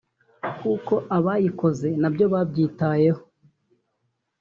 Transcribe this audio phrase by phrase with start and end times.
[0.59, 3.21] kuko abayikoze nabyo babyitayeho